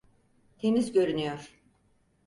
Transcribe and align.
Temiz 0.57 0.91
görünüyor. 0.91 1.61